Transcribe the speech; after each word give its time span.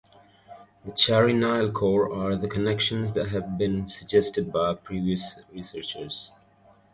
The 0.83 0.93
Chari-Nile 0.93 1.71
core 1.73 2.11
are 2.11 2.35
the 2.35 2.47
connections 2.47 3.11
that 3.13 3.27
had 3.27 3.59
been 3.59 3.87
suggested 3.87 4.51
by 4.51 4.73
previous 4.73 5.35
researchers. 5.53 6.31